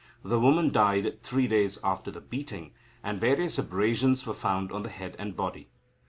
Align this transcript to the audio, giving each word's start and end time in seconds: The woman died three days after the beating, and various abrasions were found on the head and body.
The 0.23 0.39
woman 0.39 0.71
died 0.71 1.21
three 1.21 1.47
days 1.47 1.77
after 1.83 2.09
the 2.09 2.21
beating, 2.21 2.71
and 3.03 3.19
various 3.19 3.59
abrasions 3.59 4.25
were 4.25 4.33
found 4.33 4.71
on 4.71 4.81
the 4.81 4.89
head 4.89 5.15
and 5.19 5.35
body. 5.35 5.69